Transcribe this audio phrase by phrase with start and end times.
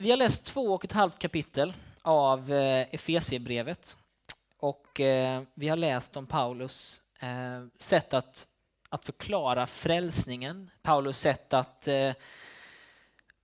[0.00, 3.96] Vi har läst två och ett halvt kapitel av eh, Efesierbrevet
[4.58, 8.46] och eh, vi har läst om Paulus eh, sätt att,
[8.88, 10.70] att förklara frälsningen.
[10.82, 11.88] Paulus sätt att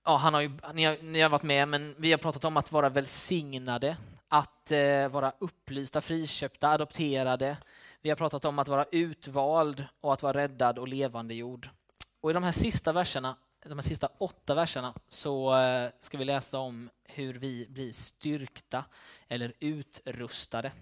[0.05, 2.57] ja, han har ju, ni, har, ni har varit med, men vi har pratat om
[2.57, 3.97] att vara välsignade,
[4.29, 4.73] att
[5.11, 7.57] vara upplysta, friköpta, adopterade.
[8.03, 11.69] Vi har pratat om att vara utvald och att vara räddad och levandegjord.
[12.21, 13.37] Och i de här sista verserna
[13.69, 18.85] de här sista åtta verserna så eh, ska vi läsa om hur vi blir styrkta
[19.29, 20.73] eller utrustade.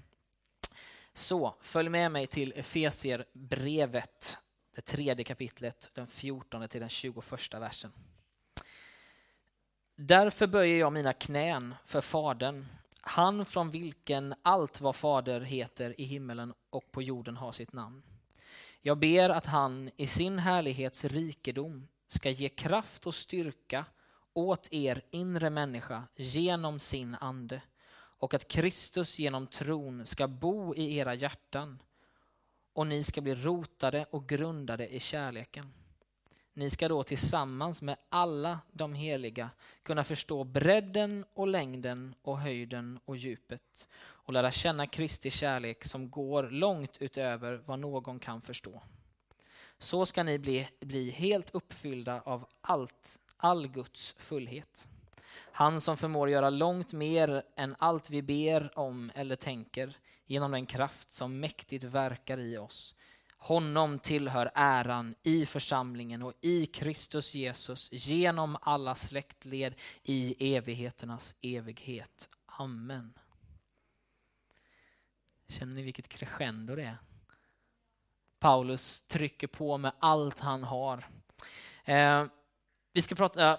[1.15, 4.39] Så följ med mig till Efesierbrevet
[4.75, 7.93] det tredje kapitlet, den 14 till den 21 versen.
[9.97, 12.67] Därför böjer jag mina knän för Fadern,
[13.01, 18.03] han från vilken allt vad Fader heter i himmelen och på jorden har sitt namn.
[18.81, 23.85] Jag ber att han i sin härlighets rikedom ska ge kraft och styrka
[24.33, 27.63] åt er inre människa genom sin ande
[27.95, 31.83] och att Kristus genom tron ska bo i era hjärtan
[32.73, 35.73] och ni ska bli rotade och grundade i kärleken.
[36.55, 39.51] Ni ska då tillsammans med alla de heliga
[39.83, 46.11] kunna förstå bredden och längden och höjden och djupet och lära känna Kristi kärlek som
[46.11, 48.83] går långt utöver vad någon kan förstå
[49.83, 54.87] så ska ni bli, bli helt uppfyllda av allt, all Guds fullhet.
[55.35, 60.67] Han som förmår göra långt mer än allt vi ber om eller tänker genom den
[60.67, 62.95] kraft som mäktigt verkar i oss.
[63.37, 72.29] Honom tillhör äran i församlingen och i Kristus Jesus genom alla släktled i evigheternas evighet.
[72.47, 73.13] Amen.
[75.49, 76.99] Känner ni vilket crescendo det är?
[78.43, 81.07] Paulus trycker på med allt han har.
[81.85, 82.25] Eh,
[82.93, 83.59] vi ska prata eh,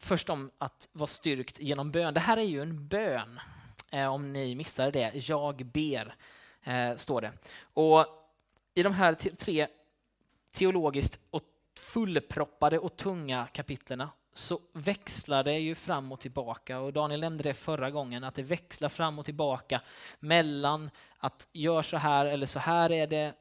[0.00, 2.14] först om att vara styrkt genom bön.
[2.14, 3.40] Det här är ju en bön,
[3.90, 5.28] eh, om ni missade det.
[5.28, 6.14] Jag ber,
[6.62, 7.32] eh, står det.
[7.62, 8.06] Och
[8.74, 9.66] I de här tre
[10.52, 11.42] teologiskt och
[11.78, 16.78] fullproppade och tunga kapitlerna så växlar det ju fram och tillbaka.
[16.78, 19.80] Och Daniel nämnde det förra gången, att det växlar fram och tillbaka
[20.20, 23.34] mellan att gör så här eller så här är det,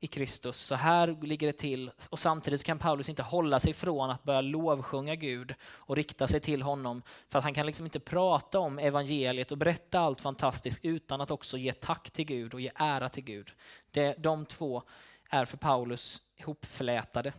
[0.00, 0.56] i Kristus.
[0.56, 1.90] Så här ligger det till.
[2.10, 6.40] Och samtidigt kan Paulus inte hålla sig från att börja lovsjunga Gud och rikta sig
[6.40, 7.02] till honom.
[7.28, 11.30] För att han kan liksom inte prata om evangeliet och berätta allt fantastiskt utan att
[11.30, 13.52] också ge tack till Gud och ge ära till Gud.
[13.90, 14.82] Det, de två
[15.30, 17.32] är för Paulus ihopflätade.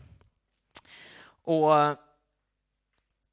[1.44, 1.72] Och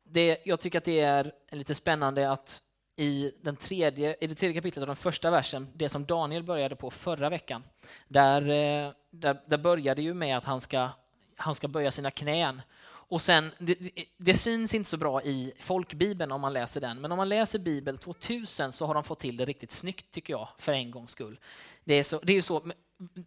[0.02, 2.62] det, jag tycker att det är lite spännande att
[2.97, 6.77] i, den tredje, i det tredje kapitlet av den första versen, det som Daniel började
[6.77, 7.62] på förra veckan,
[8.09, 10.88] där, eh, där, där började ju med att han ska,
[11.37, 12.62] han ska böja sina knän.
[12.87, 13.77] Och sen, det,
[14.16, 17.59] det, syns inte så bra i folkbibeln om man läser den, men om man läser
[17.59, 21.11] Bibel 2000 så har de fått till det riktigt snyggt tycker jag, för en gångs
[21.11, 21.38] skull.
[21.84, 22.72] Det är, så, det är så,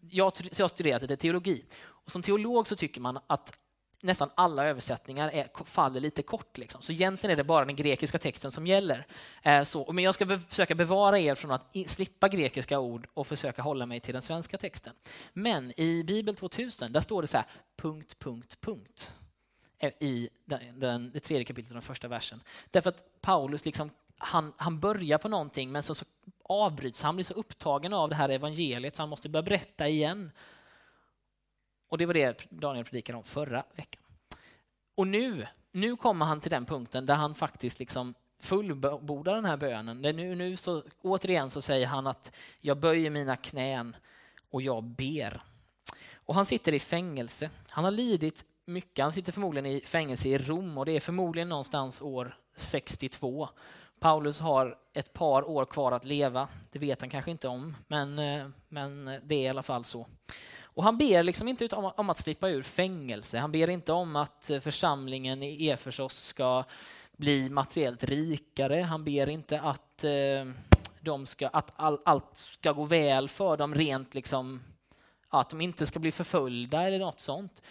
[0.10, 3.54] jag, jag har studerat lite teologi och som teolog så tycker man att
[4.02, 6.58] nästan alla översättningar är, faller lite kort.
[6.58, 6.82] Liksom.
[6.82, 9.06] Så egentligen är det bara den grekiska texten som gäller.
[9.44, 13.28] Eh, så, men jag ska be försöka bevara er från att slippa grekiska ord och
[13.28, 14.94] försöka hålla mig till den svenska texten.
[15.34, 19.12] Men i Bibel 2000 där står det så här, punkt, punkt, punkt
[19.80, 22.42] eh, i den, den, det tredje kapitlet, den första versen.
[22.72, 26.06] Därför att Paulus liksom, han, han börjar på någonting men så, så
[26.44, 30.32] avbryts han, blir så upptagen av det här evangeliet så han måste börja berätta igen
[31.90, 34.04] och det var det Daniel predikade om förra veckan.
[34.96, 39.58] Och nu, nu kommer han till den punkten där han faktiskt liksom fullbordar den här
[39.58, 40.02] bönen.
[40.02, 42.32] Nu, nu så, återigen så säger han att
[42.62, 43.96] jag böjer mina knän
[44.50, 45.42] och jag ber.
[46.14, 47.50] Och han sitter i fängelse.
[47.70, 49.04] Han har lidit mycket.
[49.04, 53.50] Han sitter förmodligen i fängelse i Rom och det är förmodligen någonstans år 62.
[54.00, 56.48] Paulus har ett par år kvar att leva.
[56.72, 60.08] Det vet han kanske inte om, men, eh, men det är i alla fall så.
[60.78, 63.38] Och han ber liksom inte om, om att slippa ur fängelse.
[63.38, 66.64] Han ber inte om att eh, församlingen i Efesos ska
[67.18, 68.82] bli materiellt rikare.
[68.82, 70.12] Han ber inte att, eh,
[71.02, 74.62] de ska, att all, allt ska gå väl för dem rent liksom,
[75.30, 77.62] att de inte ska bli förföljda eller något sånt.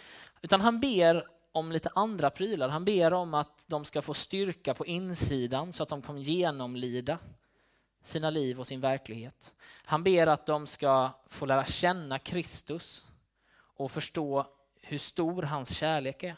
[0.41, 2.69] Utan han ber om lite andra prylar.
[2.69, 7.17] Han ber om att de ska få styrka på insidan så att de kan genomlida
[8.07, 9.55] sina liv och sin verklighet.
[9.85, 13.05] Han ber att de ska få lära känna Kristus
[13.75, 14.45] och förstå
[14.81, 16.35] hur stor hans kärlek är.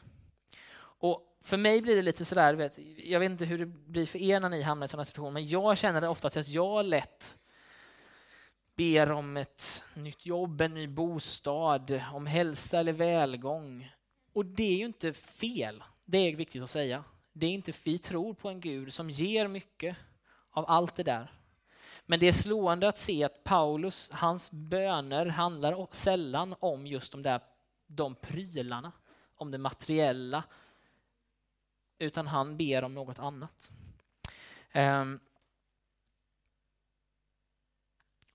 [0.81, 4.19] Och för mig blir det lite sådär, vet, jag vet inte hur det blir för
[4.19, 7.37] er när ni hamnar i sådana situationer, men jag känner det ofta att jag lätt
[8.75, 13.91] ber om ett nytt jobb, en ny bostad, om hälsa eller välgång.
[14.33, 17.03] Och det är ju inte fel, det är viktigt att säga.
[17.33, 19.95] Det är inte, vi tror på en Gud som ger mycket
[20.51, 21.38] av allt det där.
[22.09, 27.23] Men det är slående att se att Paulus, hans böner handlar sällan om just de
[27.23, 27.41] där
[27.87, 28.91] de prylarna,
[29.35, 30.43] om det materiella,
[31.99, 33.71] utan han ber om något annat.
[34.73, 35.19] Um,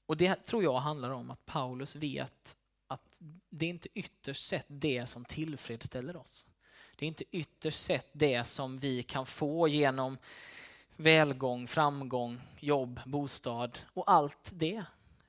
[0.06, 2.56] och det tror jag handlar om att Paulus vet
[2.86, 6.46] att det är inte ytterst sett det som tillfredsställer oss.
[6.96, 10.18] Det är inte ytterst sett det som vi kan få genom
[10.96, 14.84] välgång, framgång, jobb, bostad och allt det.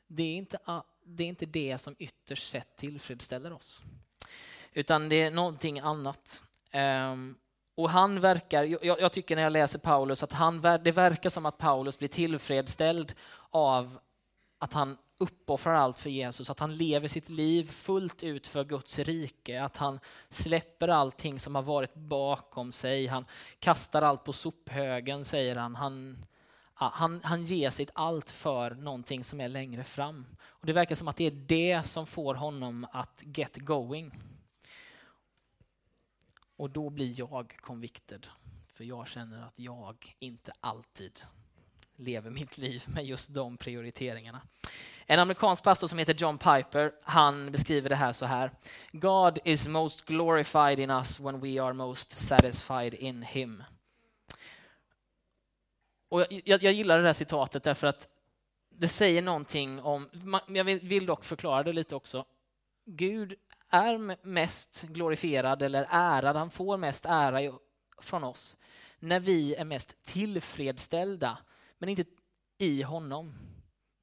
[0.07, 0.57] Det är inte
[1.03, 3.81] det, är inte det som ytterst sett tillfredsställer oss.
[4.73, 6.43] Utan det är någonting annat.
[6.71, 7.35] Ehm,
[7.75, 11.45] och han verkar, jag, jag, tycker när jag läser Paulus att han, det verkar som
[11.45, 13.13] att Paulus blir tillfredsställd
[13.49, 13.99] av
[14.57, 18.99] att han uppoffrar allt för Jesus, att han lever sitt liv fullt ut för Guds
[18.99, 23.25] rike, att han släpper allting som har varit bakom sig, han
[23.59, 25.75] kastar allt på sophögen säger han.
[25.75, 26.25] Han,
[26.73, 30.25] han, han ger sitt allt för någonting som är längre fram.
[30.41, 34.11] Och Det verkar som att det är det som får honom att get going.
[36.57, 38.27] Och då blir jag convicted,
[38.73, 41.21] för jag känner att jag inte alltid
[41.95, 44.41] lever mitt liv med just de prioriteringarna.
[45.05, 48.51] En amerikansk pastor som heter John Piper, han beskriver det här så här.
[48.91, 53.63] God is most glorified in us when we are most satisfied in him.
[56.09, 58.07] Och jag, jag, jag gillar det här citatet därför att
[58.69, 60.09] det säger någonting om,
[60.47, 62.25] jag vill dock förklara det lite också.
[62.85, 63.33] Gud
[63.69, 67.59] är mest glorifierad eller ärad, han får mest ära
[68.01, 68.57] från oss
[68.99, 71.37] när vi är mest tillfredsställda,
[71.77, 72.05] men inte
[72.57, 73.33] i honom.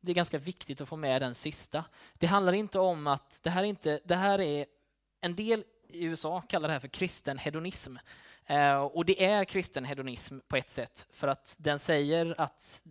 [0.01, 1.85] Det är ganska viktigt att få med den sista.
[2.15, 4.67] Det handlar inte om att det här, inte, det här är
[5.21, 7.97] en del i USA kallar det här för kristen hedonism.
[8.47, 12.85] Eh, och det är kristen hedonism på ett sätt, för att den säger att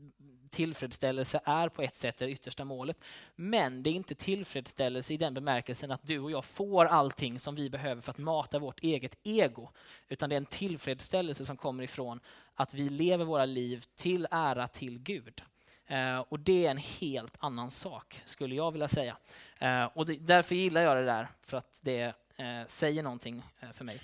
[0.52, 2.98] tillfredsställelse är på ett sätt det yttersta målet.
[3.36, 7.56] Men det är inte tillfredsställelse i den bemärkelsen att du och jag får allting som
[7.56, 9.70] vi behöver för att mata vårt eget ego.
[10.08, 12.20] Utan det är en tillfredsställelse som kommer ifrån
[12.56, 15.42] att vi lever våra liv till ära till Gud.
[15.88, 19.18] Eh, och det är en helt annan sak, skulle jag vilja säga.
[19.60, 23.72] Eh, och det, därför gillar jag det där, för att det eh, säger någonting eh,
[23.72, 24.02] för mig.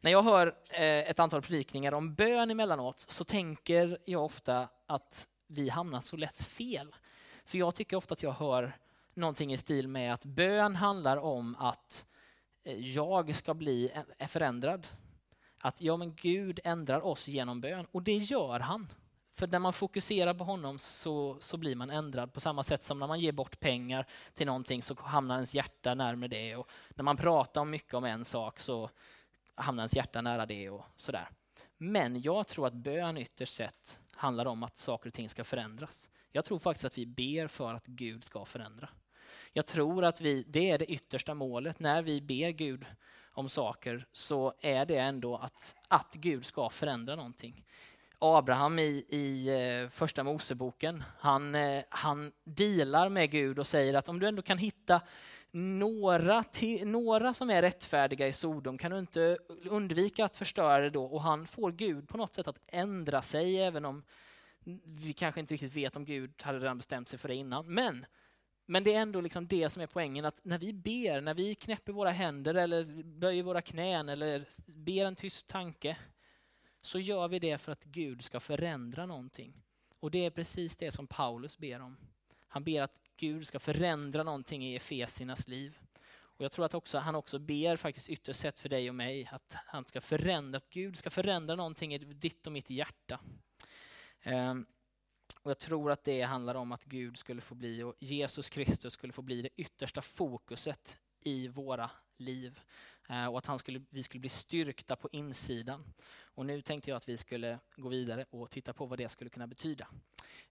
[0.00, 5.28] När jag hör eh, ett antal predikningar om bön emellanåt så tänker jag ofta att
[5.50, 6.94] vi hamnar så lätt fel.
[7.44, 8.76] För jag tycker ofta att jag hör
[9.14, 12.06] någonting i stil med att bön handlar om att
[12.64, 14.86] eh, jag ska bli eh, förändrad.
[15.62, 18.92] Att ja, men Gud ändrar oss genom bön och det gör han.
[19.32, 22.98] För när man fokuserar på honom så, så blir man ändrad på samma sätt som
[22.98, 26.56] när man ger bort pengar till någonting så hamnar ens hjärta närmare det.
[26.56, 28.90] Och när man pratar mycket om en sak så
[29.54, 31.28] hamnar ens hjärta nära det och sådär.
[31.82, 36.10] Men jag tror att bön ytterst sett handlar om att saker och ting ska förändras.
[36.32, 38.88] Jag tror faktiskt att vi ber för att Gud ska förändra.
[39.52, 41.80] Jag tror att vi, det är det yttersta målet.
[41.80, 42.86] När vi ber Gud
[43.32, 47.64] om saker så är det ändå att, att Gud ska förändra någonting.
[48.18, 54.08] Abraham i, i eh, första Moseboken, han, eh, han dealar med Gud och säger att
[54.08, 55.00] om du ändå kan hitta
[55.52, 60.90] några, till, några som är rättfärdiga i Sodom, kan du inte undvika att förstöra det
[60.90, 61.04] då?
[61.04, 64.02] Och han får Gud på något sätt att ändra sig, även om
[64.84, 67.74] vi kanske inte riktigt vet om Gud hade redan bestämt sig för det innan.
[67.74, 68.06] Men,
[68.66, 71.54] men det är ändå liksom det som är poängen, att när vi ber, när vi
[71.54, 75.96] knäpper våra händer eller böjer våra knän eller ber en tyst tanke,
[76.82, 79.62] så gör vi det för att Gud ska förändra någonting.
[80.00, 81.96] Och det är precis det som Paulus ber om.
[82.48, 85.78] Han ber att Gud ska förändra någonting i Efesiernas liv.
[86.12, 89.28] Och jag tror att också, han också ber faktiskt ytterst sett för dig och mig
[89.32, 93.20] att han ska förändra, att Gud ska förändra någonting i ditt och mitt hjärta.
[94.24, 94.66] Um,
[95.42, 98.92] och jag tror att det handlar om att Gud skulle få bli, och Jesus Kristus
[98.92, 102.60] skulle få bli det yttersta fokuset i våra liv.
[103.10, 105.84] Eh, och att han skulle, vi skulle bli styrkta på insidan.
[106.22, 109.30] Och nu tänkte jag att vi skulle gå vidare och titta på vad det skulle
[109.30, 109.88] kunna betyda.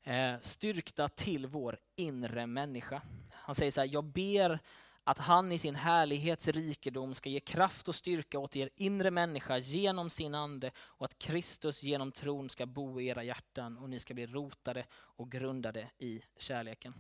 [0.04, 3.02] Eh, styrkta till vår inre människa.
[3.32, 4.60] Han säger så här, jag ber
[5.04, 9.58] att han i sin härlighets rikedom ska ge kraft och styrka åt er inre människa
[9.58, 14.00] genom sin ande och att Kristus genom tron ska bo i era hjärtan och ni
[14.00, 16.94] ska bli rotade och grundade i kärleken.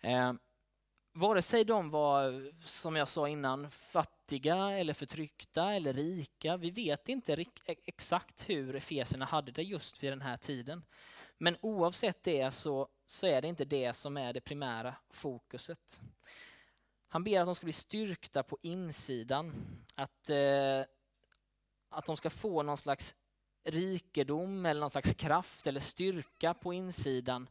[0.00, 0.32] Eh,
[1.12, 3.70] vare sig de var, som jag sa innan,
[4.26, 6.56] fattiga eller förtryckta eller rika.
[6.56, 10.84] Vi vet inte e-, exakt hur efeserna hade det just vid den här tiden.
[11.38, 16.00] Men oavsett det så, så är det inte det som är det primära fokuset.
[17.08, 19.52] Han ber att de ska bli styrkta på insidan.
[19.94, 20.84] Att, eh,
[21.90, 23.14] att de ska få någon slags
[23.64, 27.48] rikedom eller någon slags kraft eller styrka på insidan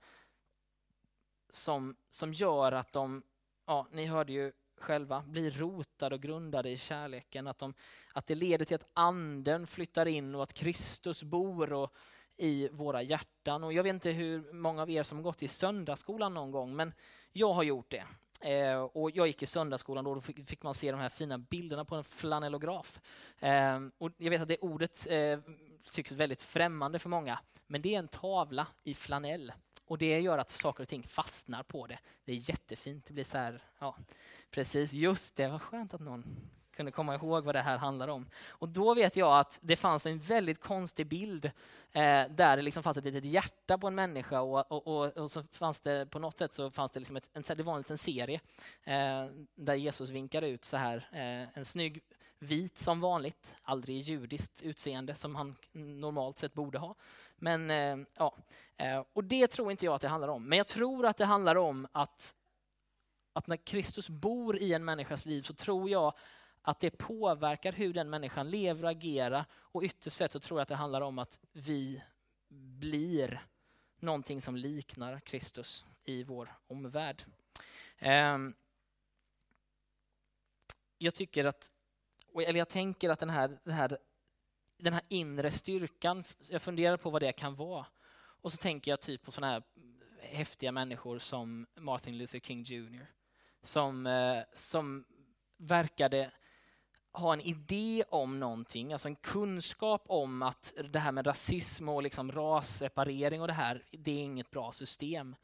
[1.50, 3.24] som, som gör att de,
[3.66, 7.48] ja, ni hörde ju själva, blir rotade och grundade i kärleken.
[7.48, 7.74] Att, de,
[8.14, 11.94] att det leder till att anden flyttar in och att Kristus bor och,
[12.38, 13.64] i våra hjärtan.
[13.64, 16.94] Och jag vet inte hur många av er som gått i söndagsskolan någon gång, men
[17.32, 18.04] jag har gjort det.
[18.42, 21.38] Eh, och jag gick i söndagsskolan och då fick, fick, man se de här fina
[21.38, 23.00] bilderna på en flanellograf.
[23.40, 25.40] Eh, och jag vet att det ordet eh,
[25.92, 29.52] tycks väldigt främmande för många, men det är en tavla i flanell.
[29.88, 32.00] Och det gör att saker och ting fastnar på det.
[32.26, 33.06] Det är jättefint.
[33.06, 33.96] Det blir så här, ja,
[34.52, 36.24] precis, just det, vad skönt att någon
[36.76, 38.30] kunde komma ihåg vad det här handlar om.
[38.48, 41.46] Och då vet jag att det fanns en väldigt konstig bild
[41.92, 45.32] eh, där det liksom fanns ett litet hjärta på en människa och, och, och, och,
[45.32, 47.80] så fanns det på något sätt så fanns det liksom ett, en, det var en
[47.80, 48.40] liten serie
[48.84, 49.26] eh,
[49.56, 52.02] där Jesus vinkade ut så här, eh, en snygg
[52.40, 56.96] vit som vanligt, aldrig judiskt utseende som han normalt sett borde ha.
[57.36, 58.38] Men eh, ja,
[58.78, 60.50] eh, och det tror inte jag att det handlar om.
[60.50, 62.36] Men jag tror att det handlar om att
[63.36, 66.14] att när Kristus bor i en människas liv så tror jag
[66.62, 69.46] att det påverkar hur den människan lever och agerar.
[69.54, 72.04] Och ytterst sett så tror jag att det handlar om att vi
[72.50, 73.42] blir
[74.00, 77.24] någonting som liknar Kristus i vår omvärld.
[78.00, 78.54] Ehm,
[80.98, 81.72] jag tycker att,
[82.34, 83.98] eller jag tänker att den här, den här,
[84.78, 87.86] den här inre styrkan, jag funderar på vad det kan vara.
[88.42, 89.64] Och så tänker jag typ på sådana här
[90.22, 93.06] häftiga människor som Martin Luther King Jr.
[93.64, 95.06] Som, eh, som
[95.58, 96.32] verkade
[97.18, 102.04] ha en idé om någonting, alltså en kunskap om att det här med rasism och
[102.04, 105.36] liksom rasseparering och det här, det är inget bra system.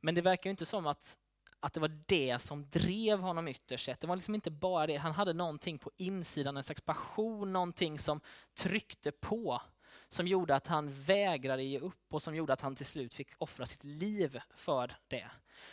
[0.00, 1.18] Men det verkar inte som att,
[1.60, 4.00] att det var det som drev honom ytterst sett.
[4.00, 7.98] Det var liksom inte bara det, han hade någonting på insidan, en slags passion, någonting
[7.98, 8.20] som
[8.54, 9.62] tryckte på.
[10.10, 13.28] Som gjorde att han vägrade ge upp och som gjorde att han till slut fick
[13.38, 15.30] offra sitt liv för det.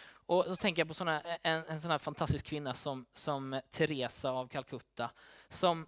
[0.08, 4.30] Och så tänker jag på såna, en, en sån här fantastisk kvinna som, som Teresa
[4.32, 5.12] av Calcutta,
[5.50, 5.88] som,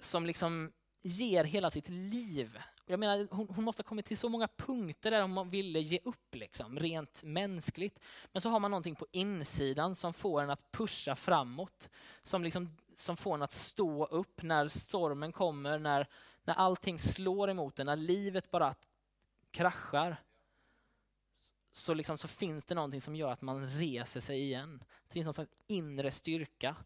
[0.00, 0.72] som liksom
[1.02, 2.58] ger hela sitt liv.
[2.88, 5.98] Jag menar, hon, hon, måste ha kommit till så många punkter där hon ville ge
[6.04, 7.98] upp, liksom, rent mänskligt.
[8.32, 11.90] Men så har man någonting på insidan som får en att pusha framåt.
[12.22, 16.06] Som, liksom, som får en att stå upp när stormen kommer, när,
[16.44, 18.74] när allting slår emot en, när livet bara
[19.50, 20.16] kraschar
[21.72, 24.84] så, liksom, så finns det någonting som gör att man reser sig igen.
[25.06, 26.76] Det finns någon slags inre styrka.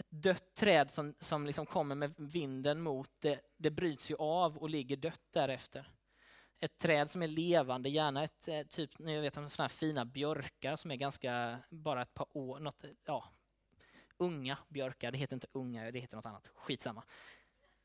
[0.00, 4.56] Ett dött träd som, som liksom kommer med vinden mot det, det bryts ju av
[4.56, 5.90] och ligger dött därefter.
[6.60, 10.76] Ett träd som är levande, gärna ett eh, typ, jag vet sådana här fina björkar
[10.76, 13.24] som är ganska, bara ett par år, något, ja,
[14.16, 17.02] unga björkar, det heter inte unga, det heter något annat, skitsamma.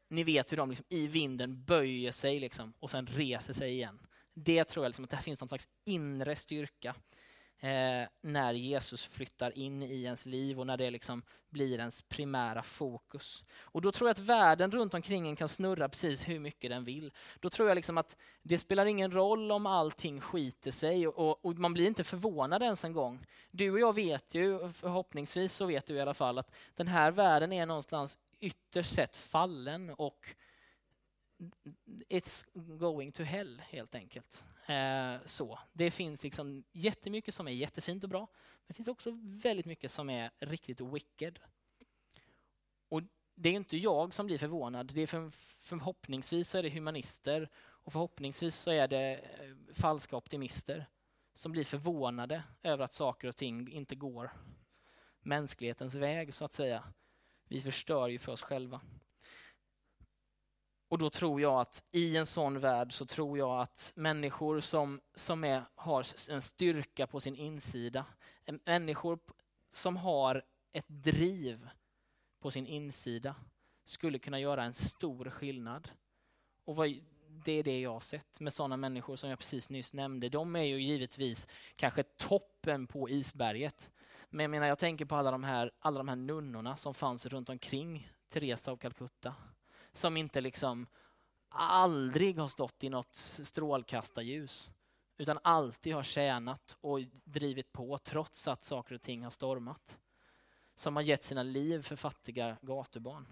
[0.08, 4.08] Ni vet hur de liksom i vinden böjer sig liksom, och sen reser sig igen
[4.36, 6.96] det tror jag liksom att det finns någon slags inre styrka
[7.66, 12.64] eh, när Jesus flyttar in i ens liv och när det liksom blir ens primära
[12.64, 13.44] fokus.
[13.60, 16.86] Och då tror jag att världen runt omkring en kan snurra precis hur mycket den
[16.86, 17.14] vill.
[17.40, 21.60] Då tror jag liksom att det spelar ingen roll om allting skiter sig och, och,
[21.60, 23.26] man blir inte förvånad ens en gång.
[23.52, 27.12] Du och jag vet ju, förhoppningsvis så vet du i alla fall, att den här
[27.12, 30.36] världen är någonstans ytterst sett fallen och
[32.10, 32.46] it's
[32.80, 34.46] going to hell helt enkelt.
[34.68, 35.60] Eh, så.
[35.74, 39.92] Det finns liksom jättemycket som är jättefint och bra, men det finns också väldigt mycket
[39.92, 41.40] som är riktigt wicked.
[42.90, 43.02] Och
[43.36, 45.30] det är inte jag som blir förvånad, det är för,
[45.62, 50.86] förhoppningsvis så är det humanister och förhoppningsvis så är det eh, falska optimister
[51.34, 54.32] som blir förvånade över att saker och ting inte går
[55.22, 56.84] mänsklighetens väg så att säga.
[57.48, 58.82] Vi förstör ju för oss själva.
[60.88, 65.02] Och då tror jag att i en sån värld så tror jag att människor som,
[65.16, 68.06] som är, har en styrka på sin insida,
[68.46, 69.20] eh, människor
[69.72, 71.70] som har ett driv
[72.40, 73.36] på sin insida
[73.86, 75.90] skulle kunna göra en stor skillnad.
[76.66, 76.96] Och vad,
[77.28, 80.30] det är det jag har sett med sådana människor som jag precis nyss nämnde.
[80.30, 83.92] De är ju givetvis kanske toppen på isberget.
[84.30, 87.26] Men jag menar, jag tänker på alla de här, alla de här nunnorna som fanns
[87.26, 89.36] runt omkring Teresa av Calcutta
[89.98, 90.88] som inte liksom
[91.50, 94.72] aldrig har stått i något strålkastarljus
[95.18, 99.98] utan alltid har tjänat och drivit på trots att saker och ting har stormat.
[100.76, 103.28] Som har gett sina liv för fattiga gatubarn.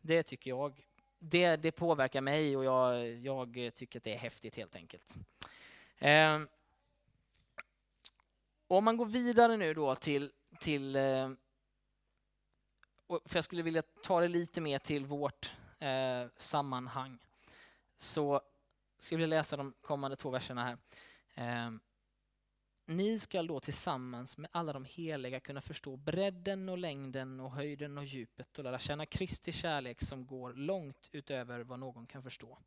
[0.00, 0.86] Det tycker jag,
[1.18, 5.16] det, det påverkar mig och jag, jag tycker att det är häftigt helt enkelt.
[5.98, 6.40] Eh,
[8.66, 11.30] om man går vidare nu då till, till eh,
[13.08, 17.18] för jag skulle vilja ta det lite mer till vårt eh, sammanhang
[17.96, 18.40] så
[18.98, 20.78] ska vi läsa de kommande två verserna här.
[21.34, 21.70] Eh,
[22.86, 27.98] ni skall då tillsammans med alla de heliga kunna förstå bredden och längden och höjden
[27.98, 32.58] och djupet och lära känna Kristi kärlek som går långt utöver vad någon kan förstå.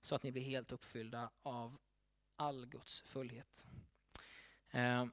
[0.00, 1.78] Så att ni blir helt uppfyllda av
[2.36, 3.66] all Guds fullhet.
[4.70, 5.06] Eh,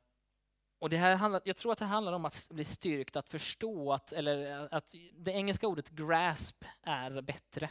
[0.79, 3.93] och det här handlar, jag tror att det handlar om att bli styrkt, att förstå
[3.93, 7.69] att, eller eh, att det engelska ordet grasp är bättre.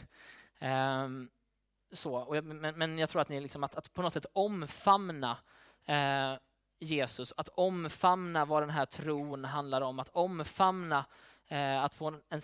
[0.61, 1.29] Um,
[1.91, 4.25] så, och jag, men, men, jag tror att, ni liksom, att, att på något sätt
[4.33, 5.37] omfamna
[5.85, 6.33] eh,
[6.79, 11.05] Jesus, att omfamna vad den här tron handlar om, att omfamna,
[11.47, 12.41] eh, att få en, en,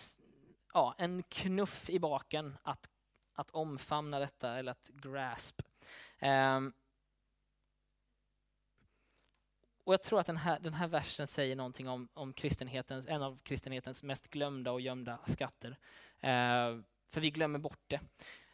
[0.74, 2.90] ja, en knuff i baken, att,
[3.36, 5.62] att omfamna detta eller att grasp.
[6.22, 6.74] Um,
[9.86, 13.22] och jag tror att den här, den här versen säger någonting om, om kristenhetens, en
[13.22, 15.78] av kristenhetens mest glömda och gömda skatter.
[16.20, 18.00] Eh, för vi glömmer bort det.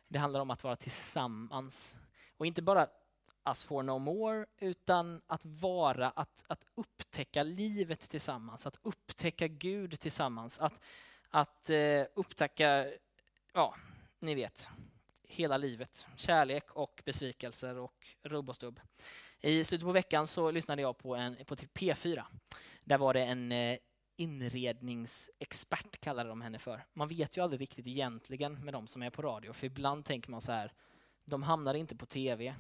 [0.08, 1.98] Det handlar om att vara tillsammans.
[2.38, 2.88] Och inte bara
[3.46, 10.00] us for no more, utan att vara, att, att upptäcka livet tillsammans, att upptäcka Gud
[10.00, 10.82] tillsammans, att,
[11.30, 12.92] att eh, upptäcka,
[13.54, 13.76] ja,
[14.20, 14.70] ni vet,
[15.28, 16.08] hela livet.
[16.16, 18.80] Kärlek och besvikelser och rubb och stubb.
[19.42, 22.24] I slutet på veckan så lyssnade jag på, en, på P4.
[22.84, 23.78] Där var det en eh,
[24.18, 26.84] inredningsexpert, kallade de henne för.
[26.94, 30.32] Man vet ju aldrig riktigt egentligen med de som är på radio, för ibland tänker
[30.32, 30.72] man så här,
[31.26, 32.56] de hamnar inte på tv.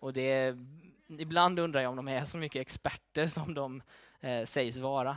[0.00, 0.56] Och det,
[1.18, 3.82] ibland undrar jag om de är så mycket experter som de
[4.20, 5.16] eh, sägs vara.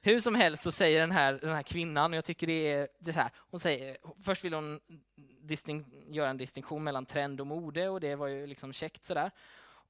[0.00, 2.88] Hur som helst så säger den här, den här kvinnan, och jag tycker det är,
[2.98, 4.80] det är så här, hon säger, först vill hon
[6.06, 9.30] göra en distinktion mellan trend och mode och det var ju liksom käckt sådär.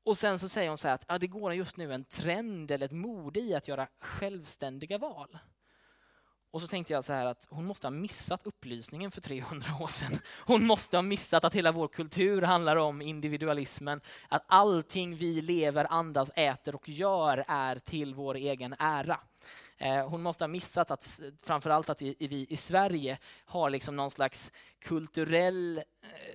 [0.06, 2.70] Och sen så säger hon så här att ja, det går just nu en trend
[2.70, 5.38] eller ett mode i att göra självständiga val.
[6.50, 9.86] Och så tänkte jag så här att hon måste ha missat upplysningen för 300 år
[9.86, 10.18] sedan.
[10.46, 14.00] Hon måste ha missat att hela vår kultur handlar om individualismen.
[14.28, 19.20] Att allting vi lever, andas, äter och gör är till vår egen ära.
[19.78, 24.52] Eh, hon måste ha missat att framförallt att vi i Sverige har liksom någon slags
[24.78, 26.25] kulturell eh,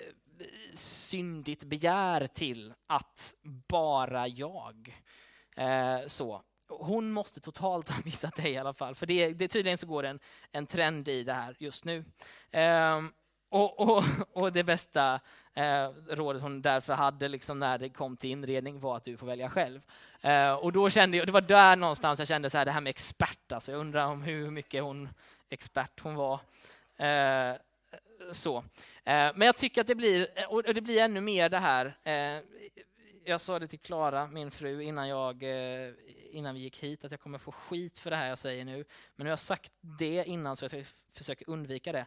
[0.73, 3.33] syndigt begär till att
[3.67, 4.95] bara jag.
[5.55, 6.41] Eh, så.
[6.69, 10.03] Hon måste totalt ha missat dig i alla fall, för det, det tydligen så går
[10.03, 10.19] en,
[10.51, 12.05] en trend i det här just nu.
[12.51, 13.01] Eh,
[13.49, 15.19] och, och, och, det bästa
[15.53, 19.27] eh, rådet hon därför hade liksom när det kom till inredning var att du får
[19.27, 19.81] välja själv.
[20.21, 22.81] Eh, och då kände jag, det var där någonstans jag kände så här, det här
[22.81, 25.09] med expert, alltså, jag undrar om hur mycket hon
[25.49, 26.39] expert hon var.
[26.97, 27.55] Eh,
[28.31, 28.63] så.
[29.03, 31.97] Eh, men jag tycker att det blir, eh, och det blir ännu mer det här.
[32.03, 32.43] Eh,
[33.23, 35.43] jag sa det till Klara, min fru, innan, jag,
[36.31, 38.75] innan vi gick hit, att jag kommer få skit för det här jag säger nu.
[38.75, 38.85] Men
[39.15, 42.05] nu har jag sagt det innan så jag försöker undvika det.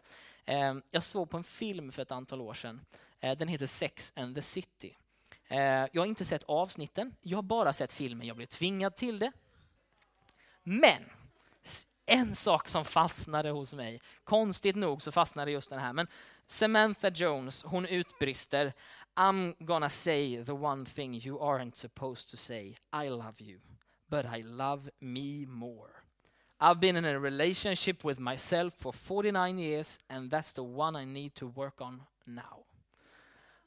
[0.91, 2.81] Jag såg på en film för ett antal år sedan.
[3.19, 4.97] Den heter Sex and the City.
[5.47, 8.27] Jag har inte sett avsnitten, jag har bara sett filmen.
[8.27, 9.31] Jag blev tvingad till det.
[10.63, 11.03] Men
[12.05, 14.01] en sak som fastnade hos mig.
[14.23, 15.93] Konstigt nog så fastnade just den här.
[15.93, 16.07] Men
[16.47, 18.73] Samantha Jones, hon utbrister
[19.17, 22.75] I'm gonna say the one thing you aren't supposed to say.
[22.91, 23.59] I love you.
[24.09, 26.03] But I love me more.
[26.59, 31.05] I've been in a relationship with myself for 49 years and that's the one I
[31.05, 32.65] need to work on now.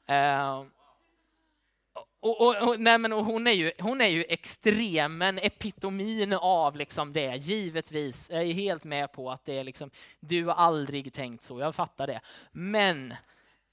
[0.09, 0.64] Uh,
[2.20, 6.76] och, och, och, nej men, och hon, är ju, hon är ju extremen, epitomin av
[6.76, 8.31] liksom det, givetvis.
[8.31, 11.74] Jag är helt med på att det är liksom, du har aldrig tänkt så, jag
[11.74, 12.20] fattar det.
[12.52, 13.14] Men,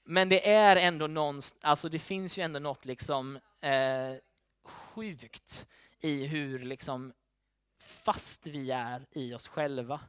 [0.04, 4.14] men det är ändå någonstans, alltså det finns ju ändå något liksom eh,
[4.64, 5.66] sjukt
[6.00, 7.12] i hur liksom
[7.80, 10.00] fast vi är i oss själva.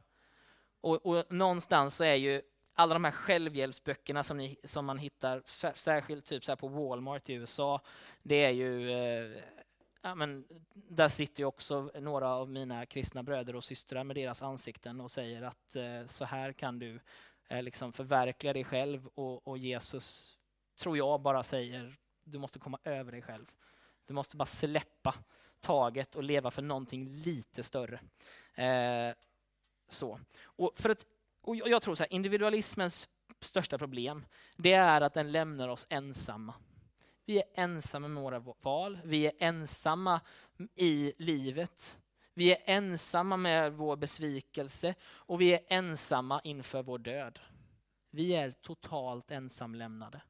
[0.80, 2.42] Och, och någonstans så är ju
[2.78, 5.42] alla de här självhjälpsböckerna som, ni, som man hittar,
[5.74, 7.80] särskilt typ så på Walmart i USA,
[8.22, 9.42] det är ju eh,
[10.02, 14.42] ja, men där sitter ju också några av mina kristna bröder och systrar med deras
[14.42, 17.00] ansikten och säger att eh, så här kan du
[17.48, 20.36] eh, liksom förverkliga dig själv och, och, Jesus,
[20.76, 23.46] tror jag, bara säger du måste komma över dig själv.
[24.06, 25.14] Du måste bara släppa
[25.60, 28.00] taget och leva för någonting lite större.
[28.54, 29.14] Eh,
[29.88, 30.20] så.
[30.44, 31.06] Och för att
[31.48, 33.08] och jag tror så här, individualismens
[33.40, 36.54] största problem, det är att den lämnar oss ensamma.
[37.24, 40.20] Vi är ensamma med våra val, vi är ensamma
[40.74, 41.98] i livet.
[42.34, 47.38] Vi är ensamma med vår besvikelse och vi är ensamma inför vår död.
[48.10, 50.20] Vi är totalt ensamlämnade.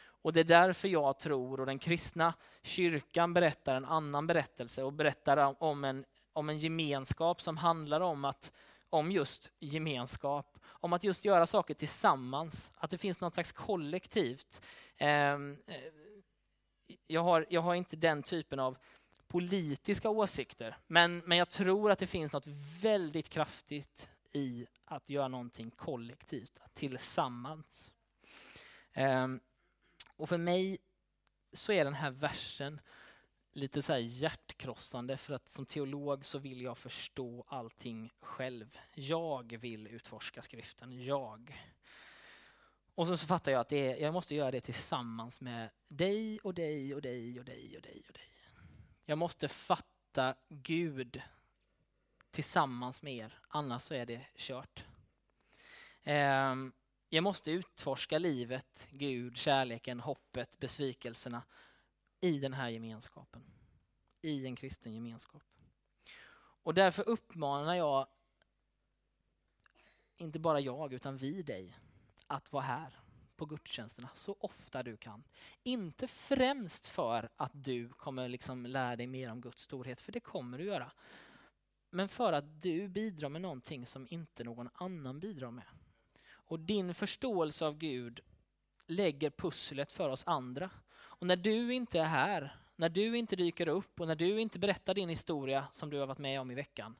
[0.00, 4.92] Och det är därför jag tror, och den kristna kyrkan berättar en annan berättelse och
[4.92, 8.52] berättar om en, om en gemenskap som handlar om, att,
[8.90, 14.62] om just gemenskap om att just göra saker tillsammans, att det finns något slags kollektivt.
[14.96, 15.76] Ehm, eh,
[17.06, 18.78] jag har, jag har inte den typen av
[19.26, 22.46] politiska åsikter, men, men jag tror att det finns något
[22.80, 27.92] väldigt kraftigt i att göra någonting kollektivt, tillsammans.
[28.92, 29.40] Ehm,
[30.16, 30.78] och för mig
[31.52, 32.80] så är den här versen
[33.58, 38.78] lite så här hjärtkrossande för att som teolog så vill jag förstå allting själv.
[38.94, 41.60] Jag vill utforska skriften, jag.
[42.94, 46.38] Och så, så fattar jag att det är, jag måste göra det tillsammans med dig
[46.38, 48.32] och dig och dig och dig och dig och dig.
[49.04, 51.22] Jag måste fatta Gud
[52.30, 54.84] tillsammans med er, annars så är det kört.
[56.02, 56.72] Ehm,
[57.08, 61.42] jag måste utforska livet, Gud, kärleken, hoppet, besvikelserna
[62.20, 63.42] i den här gemenskapen.
[64.22, 65.42] I en kristen gemenskap.
[66.62, 68.06] Och därför uppmanar jag,
[70.16, 71.78] inte bara jag, utan vi dig,
[72.26, 72.98] att vara här
[73.36, 75.24] på gudstjänsterna så ofta du kan.
[75.62, 80.20] Inte främst för att du kommer liksom lära dig mer om Guds storhet, för det
[80.20, 80.92] kommer du göra.
[81.90, 85.64] Men för att du bidrar med någonting som inte någon annan bidrar med.
[86.30, 88.20] Och din förståelse av Gud
[88.86, 90.70] lägger pusslet för oss andra.
[91.18, 94.58] Och när du inte är här, när du inte dyker upp och när du inte
[94.58, 96.96] berättar din historia som du har varit med om i veckan.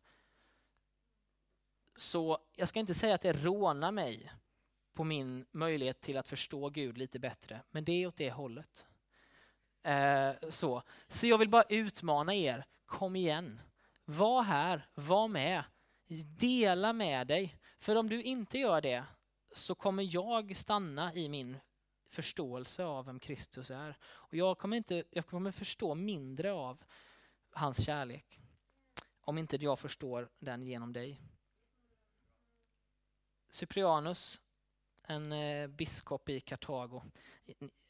[1.97, 4.33] Så jag ska inte säga att det rånar mig
[4.95, 8.87] på min möjlighet till att förstå Gud lite bättre, men det är åt det hållet.
[9.83, 10.83] Eh, så.
[11.09, 13.61] så jag vill bara utmana er, kom igen.
[14.05, 15.65] Var här, var med,
[16.39, 17.57] dela med dig.
[17.79, 19.05] För om du inte gör det
[19.53, 21.57] så kommer jag stanna i min
[22.09, 23.99] förståelse av vem Kristus är.
[24.05, 26.85] Och jag kommer, inte, jag kommer förstå mindre av
[27.51, 28.41] hans kärlek
[29.29, 31.21] om inte jag förstår den genom dig.
[33.51, 34.41] Cyprianus,
[35.07, 37.03] en eh, biskop i Kartago.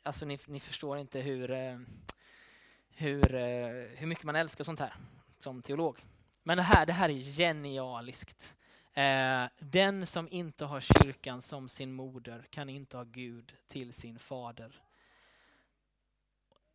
[0.02, 1.78] Alltså ni, ni förstår inte hur, eh,
[2.90, 4.94] hur, eh, hur mycket man älskar sånt här
[5.38, 6.04] som teolog.
[6.42, 8.57] Men det här, det här är genialiskt.
[8.98, 14.18] Eh, den som inte har kyrkan som sin moder kan inte ha Gud till sin
[14.18, 14.82] fader.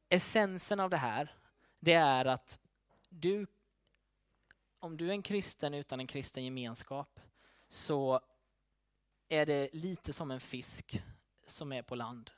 [0.10, 1.36] Essensen av det här,
[1.80, 2.60] det är att
[3.10, 3.48] du,
[4.80, 7.20] om du är en kristen utan en kristen gemenskap,
[7.70, 8.22] så
[9.30, 11.04] är det lite som en fisk
[11.46, 12.32] som är på land.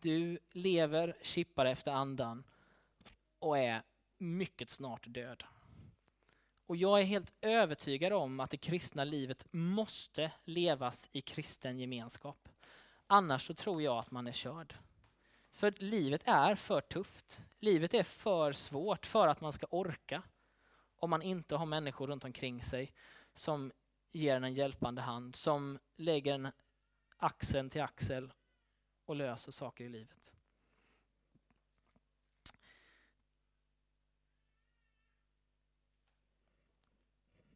[0.00, 2.44] Du lever, kippar efter andan
[3.38, 3.82] och är
[4.18, 5.44] mycket snart död.
[6.68, 12.48] Och jag är helt övertygad om att det kristna livet måste levas i kristen gemenskap.
[13.06, 14.74] Annars så tror jag att man är körd.
[15.50, 17.40] För livet är för tufft.
[17.58, 20.22] Livet är för svårt för att man ska orka.
[20.96, 22.92] Om man inte har människor runt omkring sig
[23.34, 23.72] som
[24.12, 26.48] ger en en hjälpande hand, som lägger en
[27.16, 28.32] axel till axel
[29.04, 30.32] och löser saker i livet.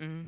[0.03, 0.27] Mm.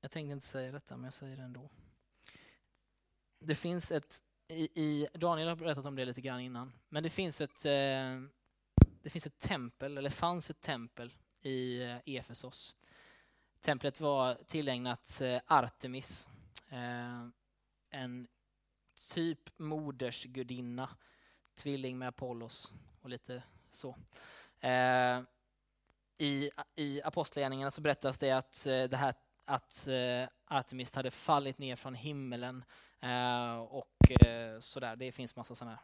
[0.00, 1.70] Jag tänkte inte säga detta, men jag säger det ändå.
[3.38, 7.10] Det finns ett, i, i, Daniel har berättat om det lite grann innan, men det
[7.10, 8.20] finns ett, eh,
[9.02, 12.76] det finns ett tempel, eller fanns ett tempel i eh, Efesos.
[13.60, 16.28] Templet var tillägnat eh, Artemis,
[16.68, 17.28] eh,
[17.90, 18.28] en
[19.06, 20.88] typ modersgudinna,
[21.54, 23.96] tvilling med Apollos och lite så.
[24.60, 25.20] Eh,
[26.18, 31.58] I i Apostlagärningarna så berättas det att, eh, det här, att eh, Artemis hade fallit
[31.58, 32.64] ner från himmelen
[33.00, 34.96] eh, och eh, sådär.
[34.96, 35.78] Det finns massa sådana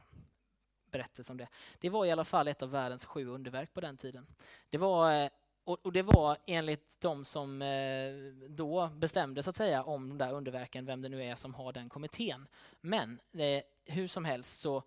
[0.90, 1.48] berättelser om det.
[1.81, 4.26] Det var i alla fall ett av världens sju underverk på den tiden.
[4.70, 5.31] Det var eh,
[5.68, 8.14] och, och, det var enligt de som eh,
[8.48, 11.72] då bestämde så att säga om de där underverken, vem det nu är som har
[11.72, 12.48] den kommittén.
[12.81, 14.83] Men eh, hur som helst så,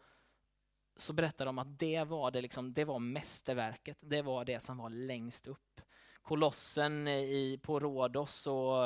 [0.98, 4.78] så berättar de att det var, det, liksom, det var mästerverket, det var det som
[4.78, 5.82] var längst upp.
[6.22, 8.84] Kolossen eh, i, på Rhodos och,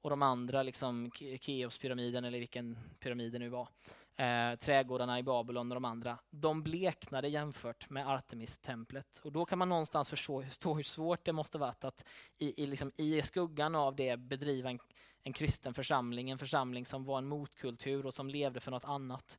[0.00, 3.68] och de andra, liksom Keopspyramiden eller vilken pyramid det nu var
[4.16, 9.20] eh, trädgårdarna i Babylon och de andra, de bleknade jämfört med Artemis-templet.
[9.24, 10.42] Och då kan man någonstans förstå
[10.74, 12.04] hur svårt det måste varit att
[12.38, 14.78] i, i, liksom, i skuggan av det bedriva en,
[15.22, 19.38] en kristen församling, en församling som var en motkultur och som levde för något annat.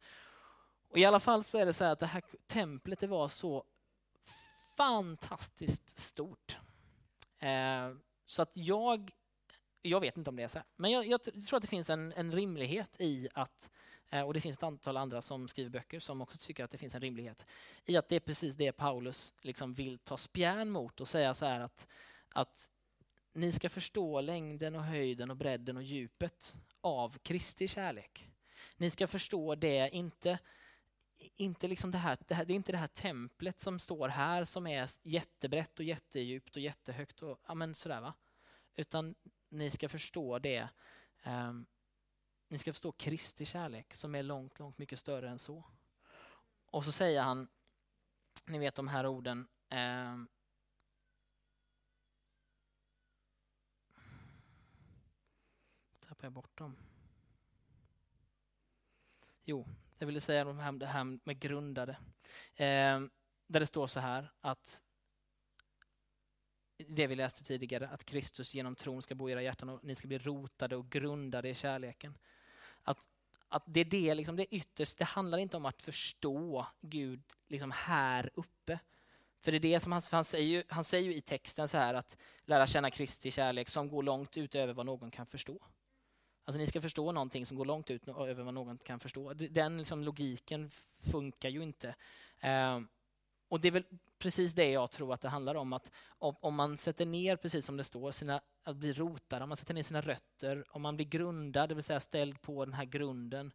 [0.90, 3.64] Och I alla fall så är det så att det här templet det var så
[4.78, 6.58] fantastiskt stort.
[7.40, 9.12] Eh, så att jag,
[9.82, 11.90] jag vet inte om det är så här, men jag, jag, tror att det finns
[11.90, 13.85] en, en rimlighet i att Eh,
[14.16, 16.78] Eh, och det finns ett antal andra som skriver böcker som också tycker att det
[16.78, 17.46] finns en rimlighet
[17.86, 21.46] i att det är precis det Paulus liksom vill ta spjärn mot och säga så
[21.46, 21.88] här att,
[22.30, 22.70] att
[23.34, 28.30] ni ska förstå längden och höjden och bredden och djupet av Kristi kärlek.
[28.78, 30.40] Ni ska förstå det, inte,
[31.36, 34.46] inte liksom det, här, det, här, det är inte det här templet som står här
[34.46, 37.22] som är jättebrett och jättedjupt och jättehögt.
[37.22, 38.14] Och, ja, men sådär, va?
[38.76, 39.16] Utan
[39.50, 40.68] ni ska förstå det.
[41.26, 41.66] Um,
[42.48, 45.64] ni ska förstå Kristi kärlek som är långt, långt mycket större än så.
[46.66, 47.48] Och så säger han,
[48.46, 50.18] ni vet de här orden, eh,
[56.00, 56.78] tappar jag bort dem.
[59.44, 61.98] Jo, jag ville säga det här, det här med grundade.
[62.56, 63.02] Eh,
[63.48, 64.82] där det står så här att
[66.78, 69.96] det vi läste tidigare, att Kristus genom tron ska bo i era hjärtan och ni
[69.96, 72.18] ska bli rotade och grundade i kärleken.
[72.86, 73.08] Att,
[73.48, 77.72] att det är det, liksom det ytterst, det handlar inte om att förstå Gud liksom
[77.72, 78.80] här uppe.
[79.42, 81.78] För det är det som han, han, säger, ju, han säger ju i texten så
[81.78, 85.60] här att lära känna Kristi kärlek som går långt utöver vad någon kan förstå.
[86.44, 89.34] Alltså ni ska förstå någonting som går långt ut över vad någon kan förstå.
[89.34, 90.70] Den liksom logiken
[91.12, 91.96] funkar ju inte.
[92.44, 92.88] Um,
[93.48, 93.86] och det är väl
[94.20, 95.74] precis det jag tror att det handlar om.
[95.74, 99.58] Att om man sätter ner, precis som det står, sina, att bli rotad, om man
[99.58, 102.86] sätter ner sina rötter, om man blir grundad, det vill säga ställd på den här
[102.86, 103.52] grunden,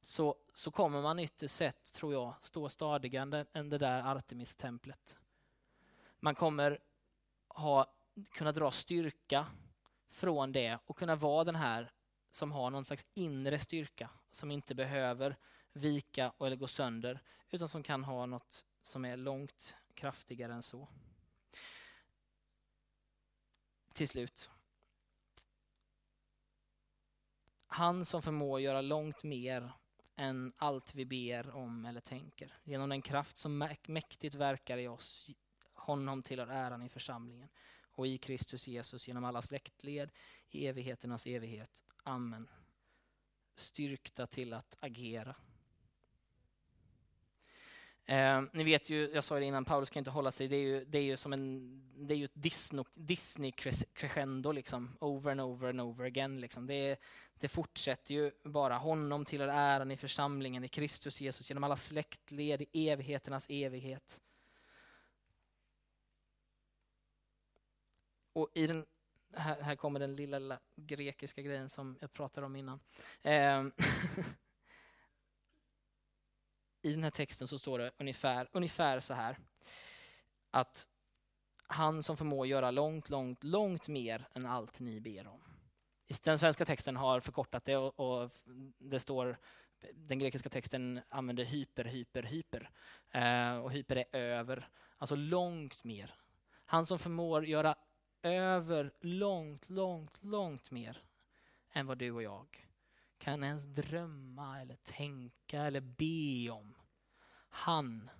[0.00, 5.16] så, så kommer man ytterst sett, tror jag, stå stadigare än det där Artemis-templet.
[6.20, 6.78] Man kommer
[7.48, 7.94] ha,
[8.30, 9.46] kunna dra styrka
[10.10, 11.90] från det och kunna vara den här
[12.30, 15.36] som har någon slags inre styrka, som inte behöver
[15.72, 17.20] vika eller gå sönder,
[17.50, 20.88] utan som kan ha något som är långt kraftigare än så.
[23.94, 24.50] Till slut.
[27.66, 29.72] Han som förmår göra långt mer
[30.16, 32.58] än allt vi ber om eller tänker.
[32.64, 35.30] Genom den kraft som mäktigt verkar i oss.
[35.72, 37.48] Honom tillhör äran i församlingen
[37.82, 40.10] och i Kristus Jesus genom alla släktled
[40.48, 41.84] i evigheternas evighet.
[42.02, 42.50] Amen.
[43.54, 45.36] Styrkta till att agera.
[48.08, 50.48] Eh, ni vet ju, jag sa det innan, Paulus kan inte hålla sig.
[50.48, 52.34] Det är ju, det är ju som en, det är ju ett
[52.94, 54.96] Disney-crescendo liksom.
[55.00, 56.40] over and over and over again.
[56.40, 56.66] Liksom.
[56.66, 57.00] Det,
[57.40, 58.76] det fortsätter ju bara.
[58.78, 64.20] Honom till äran i församlingen, i Kristus Jesus, genom alla släktled, i evigheternas evighet.
[68.32, 68.86] Och i den,
[69.36, 72.80] här, här kommer den lilla, lilla, grekiska grejen som jag pratade om innan.
[73.22, 73.64] Eh,
[76.86, 79.38] I den här texten så står det ungefär, ungefär så här.
[80.50, 80.86] Att
[81.68, 85.40] han som förmår göra långt, långt, långt mer än allt ni ber om.
[86.22, 88.30] Den svenska texten har förkortat det och, och
[88.78, 89.36] det står
[89.94, 92.70] den grekiska texten använder hyper, hyper, hyper.
[93.10, 94.68] Eh, och hyper är över,
[94.98, 96.14] alltså långt mer.
[96.64, 97.74] Han som förmår göra
[98.22, 101.02] över långt, långt, långt mer
[101.72, 102.65] än vad du och jag
[103.18, 106.74] kan ens drömma eller tänka eller be om.
[107.48, 108.10] Han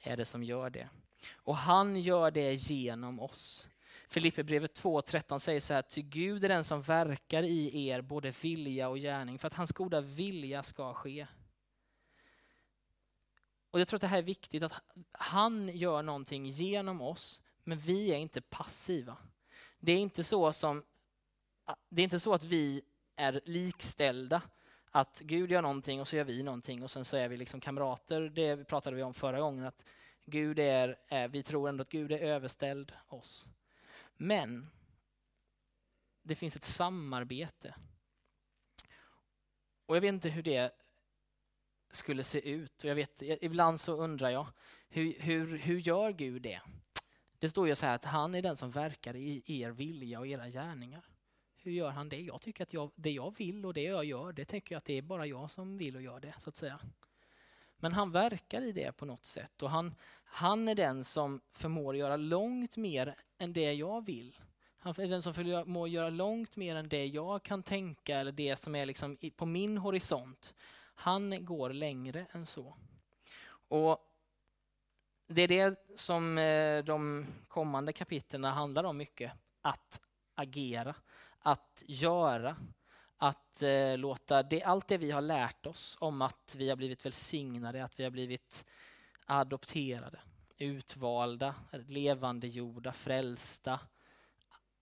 [0.00, 0.88] är det som gör det.
[1.34, 3.68] Och han gör det genom oss.
[4.08, 8.88] Filipperbrevet 2.13 säger så här, ty Gud är den som verkar i er både vilja
[8.88, 11.26] och gärning för att hans goda vilja ska ske.
[13.70, 17.78] Och jag tror att det här är viktigt, att han gör någonting genom oss men
[17.78, 19.16] vi är inte passiva.
[19.78, 20.84] Det är inte så, som,
[21.88, 22.82] det är inte så att vi
[23.16, 24.42] är likställda.
[24.90, 27.60] Att Gud gör någonting och så gör vi någonting och sen så är vi liksom
[27.60, 28.20] kamrater.
[28.20, 29.66] Det pratade vi om förra gången.
[29.66, 29.84] att
[30.24, 33.46] Gud är, Vi tror ändå att Gud är överställd oss.
[34.16, 34.70] Men
[36.22, 37.74] det finns ett samarbete.
[39.86, 40.72] Och jag vet inte hur det
[41.90, 42.84] skulle se ut.
[42.84, 44.46] Och jag vet, ibland så undrar jag,
[44.88, 46.60] hur, hur, hur gör Gud det?
[47.38, 50.26] Det står ju så här att han är den som verkar i er vilja och
[50.26, 51.04] era gärningar.
[51.66, 52.20] Hur gör han det?
[52.20, 54.84] Jag tycker att jag, det jag vill och det jag gör, det tänker jag att
[54.84, 56.80] det är bara jag som vill och gör det, så att säga.
[57.76, 61.96] Men han verkar i det på något sätt och han, han är den som förmår
[61.96, 64.38] göra långt mer än det jag vill.
[64.78, 68.56] Han är den som förmår göra långt mer än det jag kan tänka eller det
[68.56, 70.54] som är liksom på min horisont.
[70.94, 72.74] Han går längre än så.
[73.68, 73.98] Och
[75.26, 79.32] det är det som eh, de kommande kapitlen handlar om mycket.
[79.62, 80.00] Att
[80.34, 80.94] agera,
[81.46, 82.56] att göra,
[83.16, 87.06] att eh, låta det, allt det vi har lärt oss om att vi har blivit
[87.06, 88.66] välsignade, att vi har blivit
[89.26, 90.20] adopterade,
[90.56, 93.80] utvalda, levandegjorda, frälsta.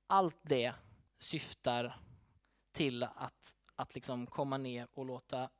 [0.06, 0.74] Allt det
[1.18, 1.96] syftar
[2.72, 5.50] till att, att liksom komma ner och låta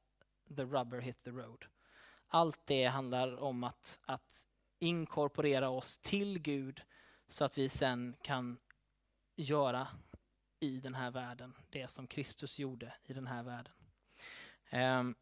[0.57, 1.65] the rubber hit the road.
[2.29, 4.47] Allt det handlar om att, att
[4.79, 6.83] inkorporera oss till Gud
[7.29, 8.59] så att vi sen kan
[9.37, 9.89] göra
[10.65, 13.73] i den här världen det som Kristus gjorde i den här världen.
[14.71, 15.15] Ehm,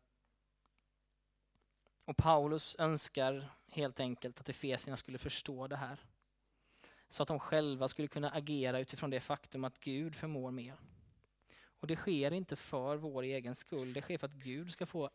[2.05, 5.99] och Paulus önskar helt enkelt att Efesierna skulle förstå det här.
[7.09, 10.77] Så att de själva skulle kunna agera utifrån det faktum att Gud förmår mer.
[11.65, 15.11] Och det sker inte för vår egen skull, det sker för att Gud ska få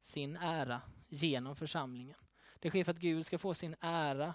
[0.00, 2.16] sin ära genom församlingen.
[2.58, 4.34] Det sker för att Gud ska få sin ära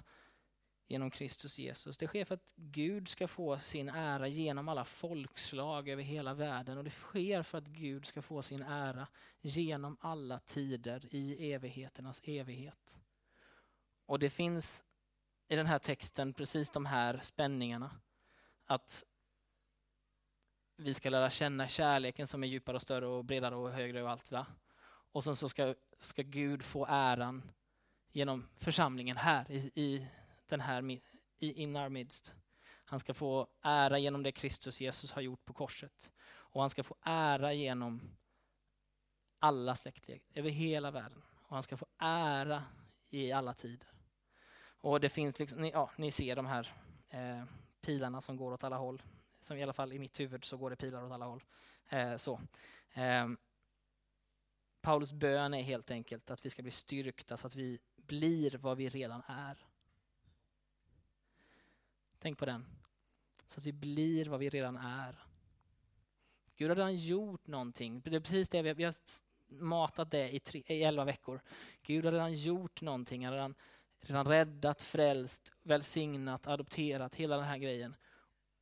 [0.91, 1.97] genom Kristus Jesus.
[1.97, 6.77] Det sker för att Gud ska få sin ära genom alla folkslag över hela världen
[6.77, 9.07] och det sker för att Gud ska få sin ära
[9.41, 12.99] genom alla tider i evigheternas evighet.
[14.05, 14.83] Och det finns
[15.47, 17.91] i den här texten precis de här spänningarna.
[18.65, 19.03] Att
[20.77, 24.09] vi ska lära känna kärleken som är djupare och större och bredare och högre och
[24.09, 24.31] allt.
[24.31, 24.45] Va?
[25.11, 27.51] Och sen så ska, ska Gud få äran
[28.11, 30.07] genom församlingen här i, i
[30.51, 30.99] den här
[31.39, 32.33] i in our midst.
[32.85, 36.11] Han ska få ära genom det Kristus Jesus har gjort på korset.
[36.23, 38.01] Och han ska få ära genom
[39.39, 41.23] alla släktled över hela världen.
[41.47, 42.63] Och han ska få ära
[43.09, 43.87] i alla tider.
[44.63, 46.73] Och det finns liksom, ja, ni ser de här
[47.09, 47.43] eh,
[47.81, 49.01] pilarna som går åt alla håll.
[49.39, 51.43] Som i alla fall i mitt huvud så går det pilar åt alla håll.
[51.89, 52.39] Eh, så.
[52.93, 53.27] Eh,
[54.81, 58.77] Paulus bön är helt enkelt att vi ska bli styrkta så att vi blir vad
[58.77, 59.65] vi redan är.
[62.21, 62.65] Tänk på den.
[63.47, 65.25] Så att vi blir vad vi redan är.
[66.55, 68.01] Gud har redan gjort någonting.
[68.01, 68.95] Det är precis det vi har, vi har
[69.47, 71.41] matat det i, tre, i elva veckor.
[71.81, 73.25] Gud har redan gjort någonting.
[73.25, 73.55] Han har redan,
[73.99, 77.95] redan räddat, frälst, välsignat, adopterat, hela den här grejen.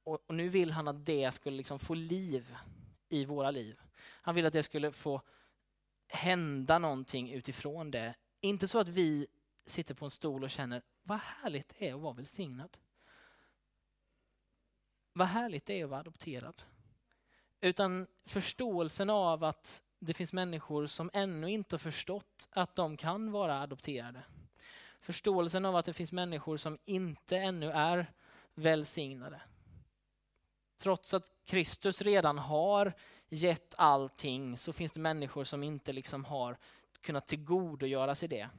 [0.04, 2.56] Och, och nu vill han att det skulle liksom få liv
[3.10, 3.80] i våra liv.
[3.98, 5.22] Han vill att det skulle få
[6.08, 8.15] hända någonting utifrån det.
[8.41, 9.28] Inte så att vi
[9.65, 12.78] sitter på en stol och känner vad härligt det är att vara välsignad.
[15.19, 16.62] Vad härligt det är att vara adopterad.
[17.62, 23.32] Utan förståelsen av att det finns människor som ännu inte har förstått att de kan
[23.32, 24.23] vara adopterade.
[24.99, 28.12] Förståelsen av att det finns människor som inte ännu är
[28.53, 29.41] välsignade.
[30.77, 32.93] Trots att Kristus redan har
[33.29, 36.58] gett allting så finns det människor som inte liksom har
[37.01, 38.49] kunnat tillgodogöra sig det.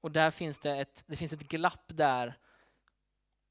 [0.00, 2.38] Och där finns det ett, det finns ett glapp där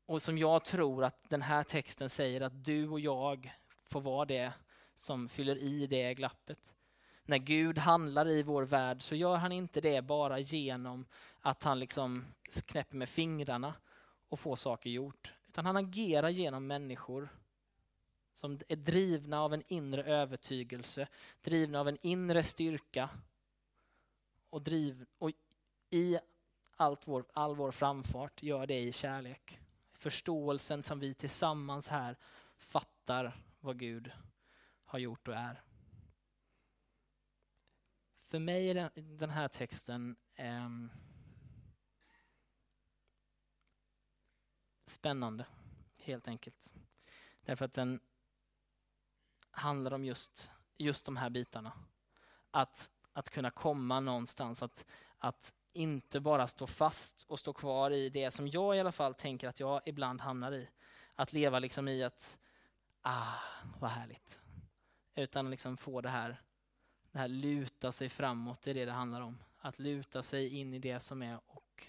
[0.05, 3.53] och som jag tror att den här texten säger att du och jag
[3.85, 4.53] får vara det
[4.95, 6.73] som fyller i det glappet.
[7.23, 11.05] När Gud handlar i vår värld så gör han inte det bara genom
[11.41, 12.25] att han liksom
[12.65, 13.73] knäpper med fingrarna
[14.29, 15.33] och får saker gjort.
[15.47, 17.29] Utan han agerar genom människor
[18.33, 21.07] som är drivna av en inre övertygelse,
[21.41, 23.09] drivna av en inre styrka
[24.49, 25.31] och, driv, och
[25.89, 26.17] i
[26.75, 29.59] allt vår, all vår framfart gör det i kärlek
[30.05, 32.17] förståelsen som vi tillsammans här
[32.57, 34.11] fattar vad Gud
[34.83, 35.63] har gjort och är.
[38.25, 40.69] För mig är den här texten eh,
[44.85, 45.45] spännande,
[45.97, 46.73] helt enkelt.
[47.41, 47.99] Därför att den
[49.51, 51.71] handlar om just, just de här bitarna.
[52.51, 54.85] Att, att kunna komma någonstans, att,
[55.17, 59.13] att inte bara stå fast och stå kvar i det som jag i alla fall
[59.13, 60.69] tänker att jag ibland hamnar i.
[61.15, 62.37] Att leva liksom i att,
[63.01, 63.39] ah,
[63.79, 64.39] vad härligt.
[65.15, 66.41] Utan liksom få det här,
[67.11, 69.37] det här luta sig framåt, det är det det handlar om.
[69.57, 71.87] Att luta sig in i det som är och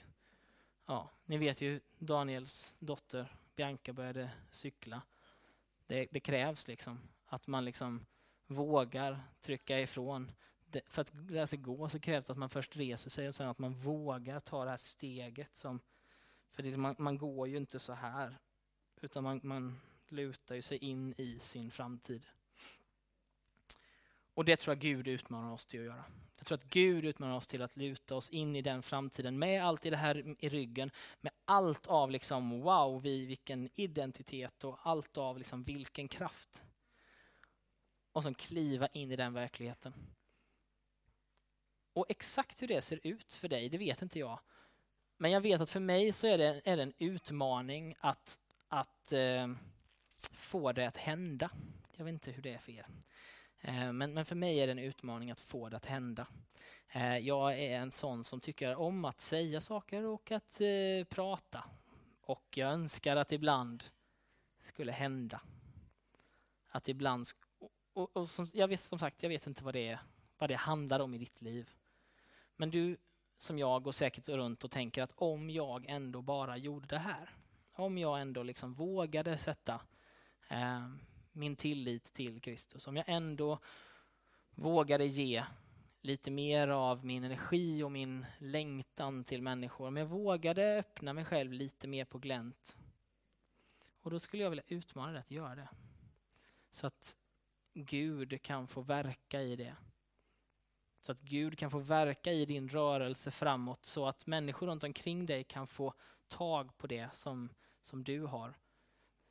[0.86, 5.02] ja, ni vet ju Daniels dotter Bianca började cykla.
[5.86, 8.06] Det, det krävs liksom att man liksom
[8.46, 10.32] vågar trycka ifrån
[10.86, 13.48] för att lära sig gå så krävs det att man först reser sig och sen
[13.48, 15.56] att man vågar ta det här steget.
[15.56, 15.80] Som,
[16.50, 18.36] för det, man, man går ju inte så här,
[19.00, 19.74] utan man, man
[20.08, 22.26] lutar ju sig in i sin framtid.
[24.34, 26.04] Och det tror jag Gud utmanar oss till att göra.
[26.38, 29.64] Jag tror att Gud utmanar oss till att luta oss in i den framtiden med
[29.64, 34.78] allt i det här i ryggen, med allt av liksom wow, vi, vilken identitet och
[34.82, 36.62] allt av liksom vilken kraft.
[38.12, 39.94] Och sen kliva in i den verkligheten.
[41.96, 44.38] Och exakt hur det ser ut för dig, det vet inte jag.
[45.16, 48.38] Men jag vet att för mig så är det, är det en utmaning att,
[48.68, 49.48] att eh,
[50.32, 51.50] få det att hända.
[51.96, 52.86] Jag vet inte hur det är för er.
[53.60, 56.26] Eh, men, men för mig är det en utmaning att få det att hända.
[56.88, 61.64] Eh, jag är en sån som tycker om att säga saker och att eh, prata.
[62.20, 63.84] Och jag önskar att ibland
[64.62, 65.40] skulle hända.
[66.68, 67.26] Att ibland...
[67.58, 69.98] Och, och, och som, jag vet som sagt, jag vet inte vad det är
[70.38, 71.70] vad det handlar om i ditt liv.
[72.56, 72.96] Men du
[73.38, 77.30] som jag går säkert runt och tänker att om jag ändå bara gjorde det här.
[77.72, 79.80] Om jag ändå liksom vågade sätta
[80.48, 80.88] eh,
[81.32, 82.86] min tillit till Kristus.
[82.86, 83.58] Om jag ändå
[84.54, 85.44] vågade ge
[86.00, 89.88] lite mer av min energi och min längtan till människor.
[89.88, 92.78] Om jag vågade öppna mig själv lite mer på glänt.
[94.00, 95.68] Och då skulle jag vilja utmana dig att göra det.
[96.70, 97.16] Så att
[97.74, 99.76] Gud kan få verka i det.
[101.06, 105.26] Så att Gud kan få verka i din rörelse framåt så att människor runt omkring
[105.26, 105.94] dig kan få
[106.28, 107.50] tag på det som,
[107.82, 108.54] som du har.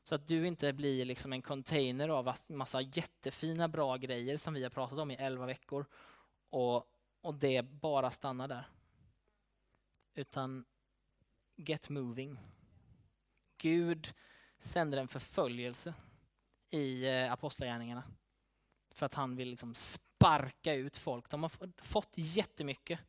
[0.04, 4.64] Så att du inte blir liksom en container av massa jättefina bra grejer som vi
[4.64, 5.86] har pratat om i elva veckor
[6.50, 8.70] och, och det bara stannar där.
[10.14, 10.66] Utan
[11.56, 12.40] get moving.
[13.58, 14.14] Gud
[14.60, 15.94] sänder en förföljelse
[16.70, 18.04] i eh, apostlagärningarna
[18.92, 19.76] för att han vill liksom
[20.26, 21.30] sparka ut folk.
[21.30, 21.52] De har
[21.84, 23.00] fått jättemycket,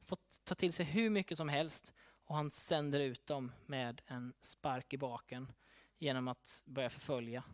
[0.00, 1.92] fått ta till sig hur mycket som helst
[2.24, 5.52] och han sänder ut dem med en spark i baken
[5.98, 7.44] genom att börja förfölja.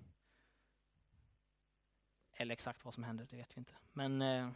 [2.32, 3.72] Eller exakt vad som händer, det vet vi inte.
[3.92, 4.50] Men eh,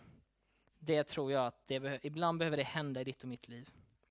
[0.78, 3.70] det tror jag att det ibland behöver det hända i ditt och mitt liv.